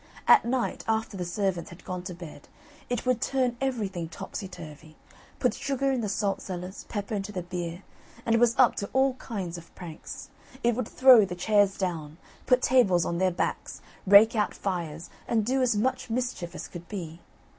At 0.27 0.45
night, 0.45 0.83
after 0.87 1.15
the 1.15 1.23
servants 1.23 1.69
had 1.69 1.85
gone 1.85 2.01
to 2.05 2.15
bed, 2.15 2.47
it 2.89 3.05
would 3.05 3.21
turn 3.21 3.55
everything 3.61 4.09
topsy 4.09 4.47
turvy, 4.47 4.97
put 5.37 5.53
sugar 5.53 5.91
in 5.91 6.01
the 6.01 6.09
salt 6.09 6.41
cellars, 6.41 6.85
pepper 6.89 7.13
into 7.13 7.31
the 7.31 7.43
beer, 7.43 7.83
and 8.25 8.39
was 8.39 8.57
up 8.57 8.73
to 8.77 8.89
all 8.93 9.13
kinds 9.17 9.59
of 9.59 9.75
pranks. 9.75 10.31
It 10.63 10.73
would 10.75 10.87
throw 10.87 11.23
the 11.23 11.35
chairs 11.35 11.77
down, 11.77 12.17
put 12.47 12.63
tables 12.63 13.05
on 13.05 13.19
their 13.19 13.29
backs, 13.29 13.79
rake 14.07 14.35
out 14.35 14.55
fires, 14.55 15.11
and 15.27 15.45
do 15.45 15.61
as 15.61 15.75
much 15.75 16.09
mischief 16.09 16.55
as 16.55 16.67
could 16.67 16.87
be. 16.87 17.21